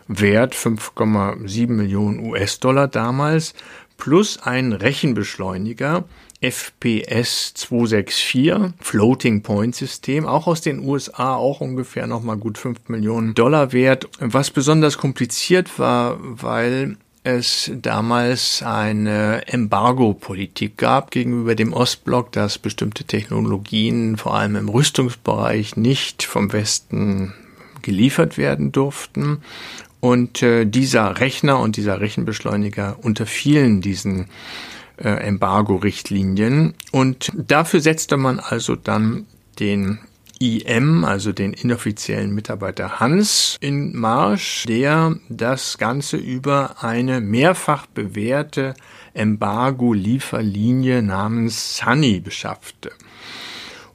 [0.10, 3.54] Wert 5,7 Millionen US-Dollar damals,
[3.98, 6.04] plus ein Rechenbeschleuniger,
[6.44, 13.34] FPS 264 Floating Point System, auch aus den USA, auch ungefähr nochmal gut 5 Millionen
[13.34, 14.08] Dollar wert.
[14.20, 23.06] Was besonders kompliziert war, weil es damals eine Embargo-Politik gab gegenüber dem Ostblock, dass bestimmte
[23.06, 27.34] Technologien, vor allem im Rüstungsbereich, nicht vom Westen
[27.82, 29.42] geliefert werden durften.
[30.02, 34.28] Und äh, dieser Rechner und dieser Rechenbeschleuniger unterfielen diesen
[35.04, 36.74] äh, Embargo-Richtlinien.
[36.92, 39.28] Und dafür setzte man also dann
[39.60, 40.00] den
[40.40, 48.74] IM, also den inoffiziellen Mitarbeiter Hans in Marsch, der das Ganze über eine mehrfach bewährte
[49.14, 52.92] Embargo-Lieferlinie namens Sunny beschaffte.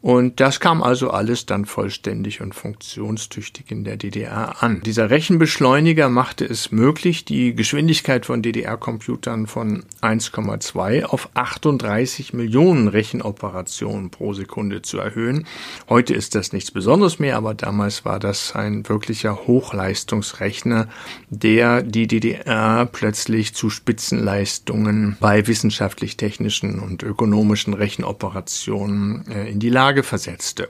[0.01, 4.81] Und das kam also alles dann vollständig und funktionstüchtig in der DDR an.
[4.85, 14.11] Dieser Rechenbeschleuniger machte es möglich, die Geschwindigkeit von DDR-Computern von 1,2 auf 38 Millionen Rechenoperationen
[14.11, 15.47] pro Sekunde zu erhöhen.
[15.89, 20.89] Heute ist das nichts Besonderes mehr, aber damals war das ein wirklicher Hochleistungsrechner,
[21.29, 29.88] der die DDR plötzlich zu Spitzenleistungen bei wissenschaftlich-technischen und ökonomischen Rechenoperationen äh, in die Lage
[29.89, 30.69] Lage versetzte.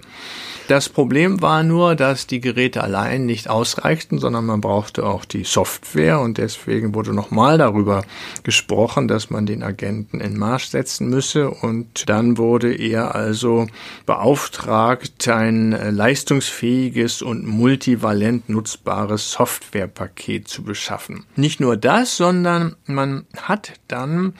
[0.69, 5.43] Das Problem war nur, dass die Geräte allein nicht ausreichten, sondern man brauchte auch die
[5.43, 8.05] Software und deswegen wurde nochmal darüber
[8.45, 13.67] gesprochen, dass man den Agenten in Marsch setzen müsse und dann wurde er also
[14.07, 21.25] beauftragt, ein leistungsfähiges und multivalent nutzbares Softwarepaket zu beschaffen.
[21.35, 24.35] Nicht nur das, sondern man hat dann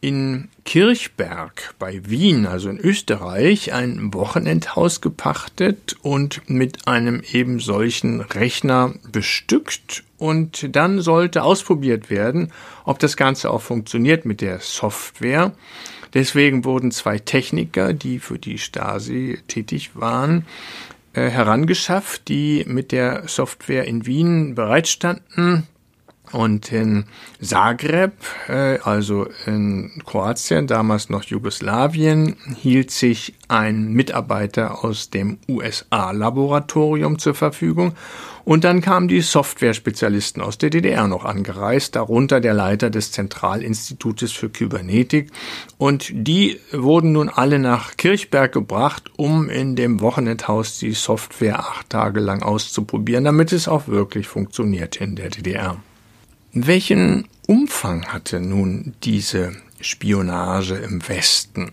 [0.00, 8.20] in Kirchberg bei Wien, also in Österreich, ein Wochenendhaus gepachtet und mit einem eben solchen
[8.20, 12.52] Rechner bestückt und dann sollte ausprobiert werden,
[12.84, 15.52] ob das Ganze auch funktioniert mit der Software.
[16.14, 20.46] Deswegen wurden zwei Techniker, die für die Stasi tätig waren,
[21.12, 25.66] äh, herangeschafft, die mit der Software in Wien bereitstanden.
[26.32, 27.04] Und in
[27.40, 28.12] Zagreb,
[28.48, 37.34] äh, also in Kroatien, damals noch Jugoslawien, hielt sich ein Mitarbeiter aus dem USA-Laboratorium zur
[37.34, 37.94] Verfügung.
[38.44, 44.32] Und dann kamen die Software-Spezialisten aus der DDR noch angereist, darunter der Leiter des Zentralinstitutes
[44.32, 45.30] für Kybernetik.
[45.78, 51.90] Und die wurden nun alle nach Kirchberg gebracht, um in dem Wochenendhaus die Software acht
[51.90, 55.76] Tage lang auszuprobieren, damit es auch wirklich funktioniert in der DDR.
[56.52, 61.70] Welchen Umfang hatte nun diese Spionage im Westen?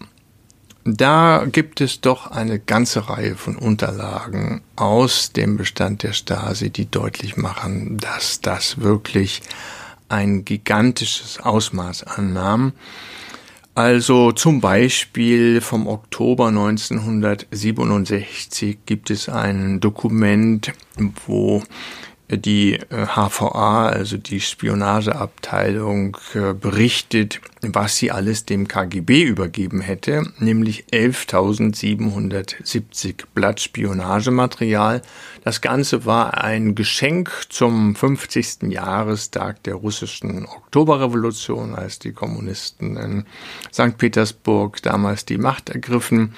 [0.85, 6.91] Da gibt es doch eine ganze Reihe von Unterlagen aus dem Bestand der Stasi, die
[6.91, 9.41] deutlich machen, dass das wirklich
[10.09, 12.73] ein gigantisches Ausmaß annahm.
[13.73, 20.71] Also zum Beispiel vom Oktober 1967 gibt es ein Dokument,
[21.25, 21.63] wo
[22.29, 27.39] die HVA, äh, also die Spionageabteilung, äh, berichtet,
[27.73, 35.01] was sie alles dem KGB übergeben hätte, nämlich 11.770 Blatt Spionagematerial.
[35.43, 38.69] Das Ganze war ein Geschenk zum 50.
[38.69, 43.23] Jahrestag der russischen Oktoberrevolution, als die Kommunisten in
[43.73, 43.97] St.
[43.97, 46.33] Petersburg damals die Macht ergriffen.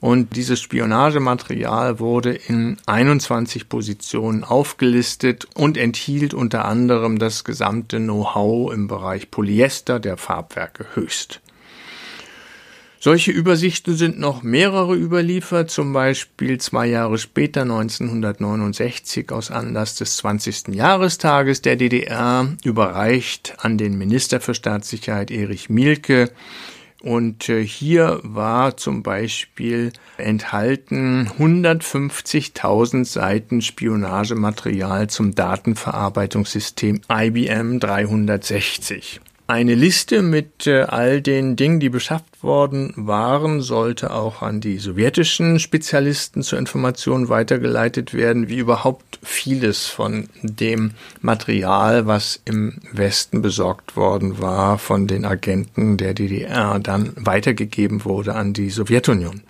[0.00, 8.72] Und dieses Spionagematerial wurde in 21 Positionen aufgelistet und enthielt unter anderem das gesamte Know-how
[8.72, 11.40] im Bereich Polyester der Farbwerke höchst.
[13.04, 20.16] Solche Übersichten sind noch mehrere überliefert, zum Beispiel zwei Jahre später 1969 aus Anlass des
[20.16, 20.68] 20.
[20.68, 26.30] Jahrestages der DDR überreicht an den Minister für Staatssicherheit Erich Mielke
[27.04, 39.20] und äh, hier war zum Beispiel enthalten 150.000 Seiten Spionagematerial zum Datenverarbeitungssystem IBM 360.
[39.46, 44.78] Eine Liste mit äh, all den Dingen, die beschafft worden waren, sollte auch an die
[44.78, 53.42] sowjetischen Spezialisten zur Information weitergeleitet werden, wie überhaupt vieles von dem Material, was im Westen
[53.42, 59.42] besorgt worden war, von den Agenten der DDR dann weitergegeben wurde an die Sowjetunion.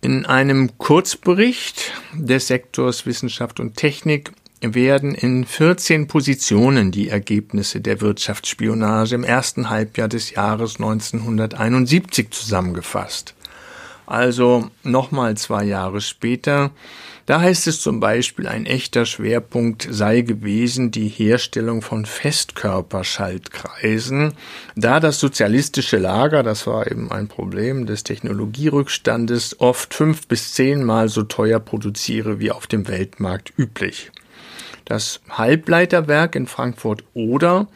[0.00, 4.30] In einem Kurzbericht des Sektors Wissenschaft und Technik
[4.62, 13.34] werden in 14 Positionen die Ergebnisse der Wirtschaftsspionage im ersten Halbjahr des Jahres 1971 zusammengefasst.
[14.06, 16.70] Also nochmal zwei Jahre später.
[17.26, 24.32] Da heißt es zum Beispiel, ein echter Schwerpunkt sei gewesen die Herstellung von Festkörperschaltkreisen,
[24.74, 31.08] da das sozialistische Lager, das war eben ein Problem des Technologierückstandes, oft fünf bis zehnmal
[31.08, 34.10] so teuer produziere wie auf dem Weltmarkt üblich.
[34.90, 37.68] Das Halbleiterwerk in Frankfurt Oder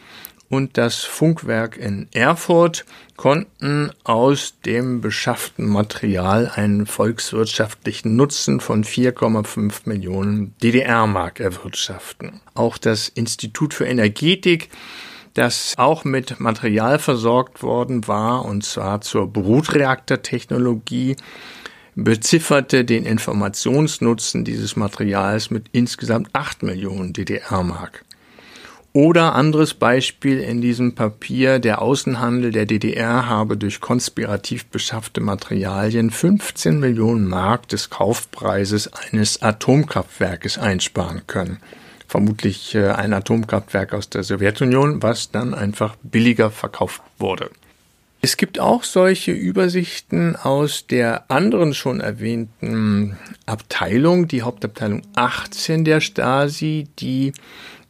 [0.48, 2.84] und das Funkwerk in Erfurt
[3.14, 12.40] konnten aus dem beschafften Material einen volkswirtschaftlichen Nutzen von 4,5 Millionen DDR-Mark erwirtschaften.
[12.54, 14.70] Auch das Institut für Energetik
[15.34, 21.16] das auch mit Material versorgt worden war, und zwar zur Brutreaktortechnologie,
[21.94, 28.04] bezifferte den Informationsnutzen dieses Materials mit insgesamt 8 Millionen DDR-Mark.
[28.92, 36.10] Oder anderes Beispiel in diesem Papier, der Außenhandel der DDR habe durch konspirativ beschaffte Materialien
[36.10, 41.58] 15 Millionen Mark des Kaufpreises eines Atomkraftwerkes einsparen können.
[42.06, 47.50] Vermutlich äh, ein Atomkraftwerk aus der Sowjetunion, was dann einfach billiger verkauft wurde.
[48.24, 56.00] Es gibt auch solche Übersichten aus der anderen schon erwähnten Abteilung, die Hauptabteilung 18 der
[56.00, 57.34] Stasi, die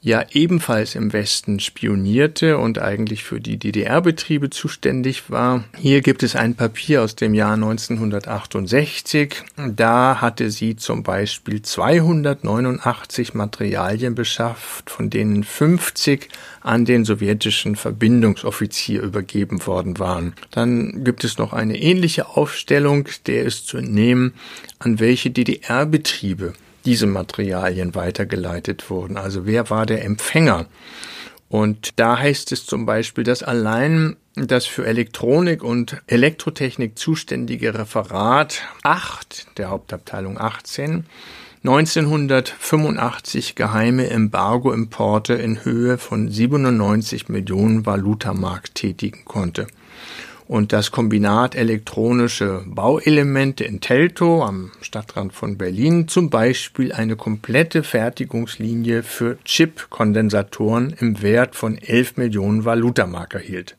[0.04, 5.64] ja ebenfalls im Westen spionierte und eigentlich für die DDR-Betriebe zuständig war.
[5.78, 9.36] Hier gibt es ein Papier aus dem Jahr 1968.
[9.56, 16.28] Da hatte sie zum Beispiel 289 Materialien beschafft, von denen 50
[16.60, 20.34] an den sowjetischen Verbindungsoffizier übergeben worden waren.
[20.50, 24.34] Dann gibt es noch eine ähnliche Aufstellung, der ist zu entnehmen,
[24.78, 26.52] an welche DDR-Betriebe
[26.84, 29.16] diese Materialien weitergeleitet wurden.
[29.16, 30.66] Also wer war der Empfänger?
[31.48, 38.62] Und da heißt es zum Beispiel, dass allein das für Elektronik und Elektrotechnik zuständige Referat
[38.82, 41.06] 8 der Hauptabteilung 18
[41.62, 49.66] 1985 geheime Embargo-Importe in Höhe von 97 Millionen Valutamark tätigen konnte
[50.46, 57.82] und das Kombinat elektronische Bauelemente in Teltow am Stadtrand von Berlin zum Beispiel eine komplette
[57.82, 63.76] Fertigungslinie für Chip-Kondensatoren im Wert von 11 Millionen Valutamark erhielt.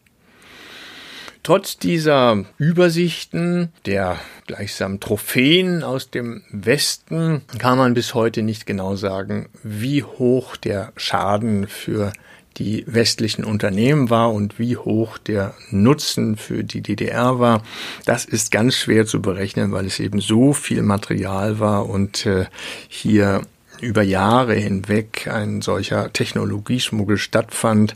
[1.44, 8.96] Trotz dieser Übersichten der gleichsam Trophäen aus dem Westen kann man bis heute nicht genau
[8.96, 12.14] sagen, wie hoch der Schaden für
[12.58, 17.64] die westlichen Unternehmen war und wie hoch der Nutzen für die DDR war.
[18.06, 22.46] Das ist ganz schwer zu berechnen, weil es eben so viel Material war und äh,
[22.88, 23.42] hier
[23.82, 27.96] über Jahre hinweg ein solcher Technologieschmuggel stattfand.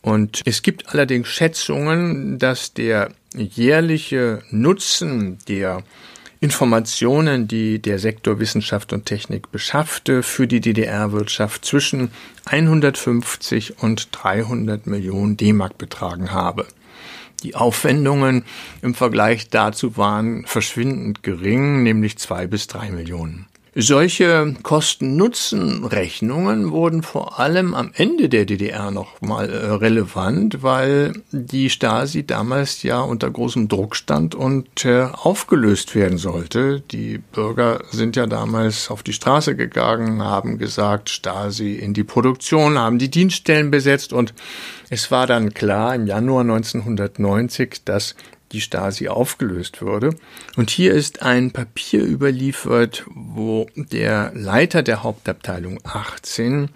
[0.00, 5.84] Und es gibt allerdings Schätzungen, dass der jährliche Nutzen der
[6.42, 12.10] Informationen, die der Sektor Wissenschaft und Technik beschaffte, für die DDR-Wirtschaft zwischen
[12.46, 16.66] 150 und 300 Millionen D-Mark betragen habe.
[17.44, 18.44] Die Aufwendungen
[18.82, 23.46] im Vergleich dazu waren verschwindend gering, nämlich zwei bis drei Millionen.
[23.74, 31.70] Solche Kosten-Nutzen-Rechnungen wurden vor allem am Ende der DDR noch mal äh, relevant, weil die
[31.70, 36.82] Stasi damals ja unter großem Druck stand und äh, aufgelöst werden sollte.
[36.90, 42.78] Die Bürger sind ja damals auf die Straße gegangen, haben gesagt, Stasi in die Produktion,
[42.78, 44.34] haben die Dienststellen besetzt und
[44.90, 48.16] es war dann klar im Januar 1990, dass
[48.52, 50.14] die Stasi aufgelöst würde.
[50.56, 56.68] Und hier ist ein Papier überliefert, wo der Leiter der Hauptabteilung 18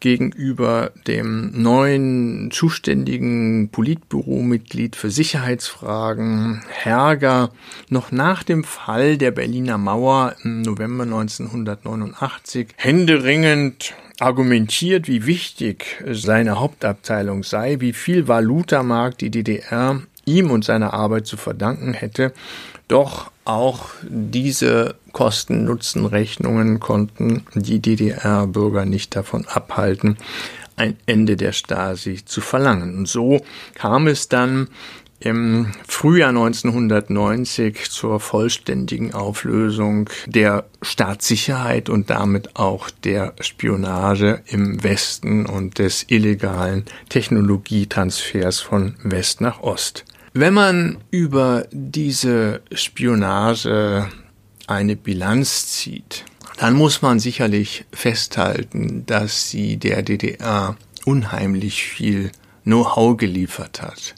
[0.00, 7.50] gegenüber dem neuen zuständigen Politbüromitglied für Sicherheitsfragen Herger
[7.90, 16.60] noch nach dem Fall der Berliner Mauer im November 1989 händeringend argumentiert, wie wichtig seine
[16.60, 22.32] Hauptabteilung sei, wie viel Valutamark die DDR ihm und seiner Arbeit zu verdanken hätte.
[22.88, 30.16] Doch auch diese Kosten-Nutzen-Rechnungen konnten die DDR-Bürger nicht davon abhalten,
[30.76, 32.96] ein Ende der Stasi zu verlangen.
[32.96, 34.68] Und so kam es dann
[35.20, 45.44] im Frühjahr 1990 zur vollständigen Auflösung der Staatssicherheit und damit auch der Spionage im Westen
[45.44, 50.06] und des illegalen Technologietransfers von West nach Ost.
[50.32, 54.08] Wenn man über diese Spionage
[54.68, 56.24] eine Bilanz zieht,
[56.56, 62.30] dann muss man sicherlich festhalten, dass sie der DDR unheimlich viel
[62.62, 64.14] Know-how geliefert hat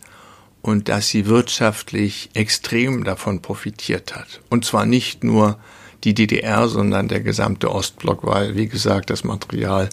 [0.61, 4.43] und dass sie wirtschaftlich extrem davon profitiert hat.
[4.51, 5.59] Und zwar nicht nur
[6.05, 9.89] die DDR, sondern der gesamte Ostblock, weil, wie gesagt, das Material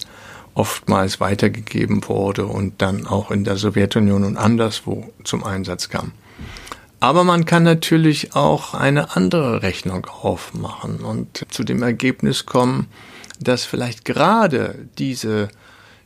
[0.54, 6.12] oftmals weitergegeben wurde und dann auch in der Sowjetunion und anderswo zum Einsatz kam.
[7.00, 12.88] Aber man kann natürlich auch eine andere Rechnung aufmachen und zu dem Ergebnis kommen,
[13.40, 15.48] dass vielleicht gerade diese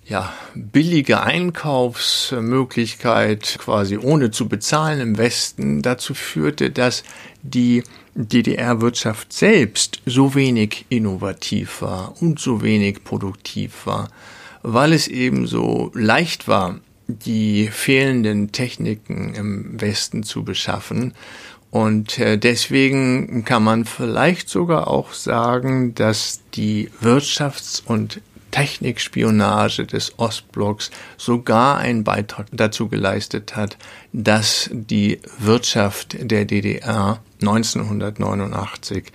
[0.06, 7.02] ja, billige Einkaufsmöglichkeit quasi ohne zu bezahlen im Westen dazu führte, dass
[7.42, 7.82] die
[8.14, 14.10] DDR-Wirtschaft selbst so wenig innovativ war und so wenig produktiv war,
[14.64, 21.12] weil es eben so leicht war, die fehlenden Techniken im Westen zu beschaffen.
[21.70, 28.20] Und äh, deswegen kann man vielleicht sogar auch sagen, dass die Wirtschafts- und
[28.52, 33.76] Technikspionage des Ostblocks sogar einen Beitrag dazu geleistet hat,
[34.12, 39.06] dass die Wirtschaft der DDR 1989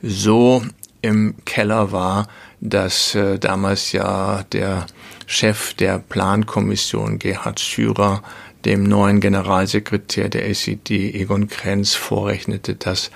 [0.00, 0.62] so
[1.04, 2.28] im Keller war,
[2.60, 4.86] dass äh, damals ja der
[5.26, 8.22] Chef der Plankommission Gerhard Schürer
[8.64, 13.10] dem neuen Generalsekretär der SED Egon Krenz vorrechnete, dass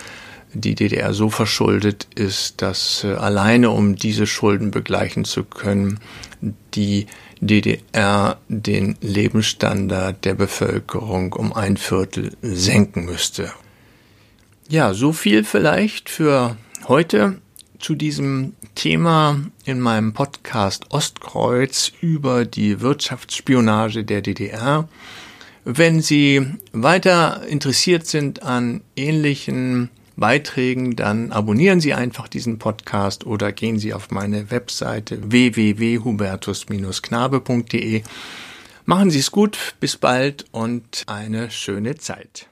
[0.53, 5.99] die DDR so verschuldet ist, dass äh, alleine um diese Schulden begleichen zu können,
[6.74, 7.07] die
[7.41, 13.51] DDR den Lebensstandard der Bevölkerung um ein Viertel senken müsste.
[14.68, 17.41] Ja, so viel vielleicht für heute
[17.79, 24.89] zu diesem Thema in meinem Podcast Ostkreuz über die Wirtschaftsspionage der DDR.
[25.64, 33.53] Wenn Sie weiter interessiert sind an ähnlichen Beiträgen, dann abonnieren Sie einfach diesen Podcast oder
[33.53, 38.03] gehen Sie auf meine Webseite www.hubertus-knabe.de.
[38.85, 42.49] Machen Sie es gut, bis bald und eine schöne Zeit.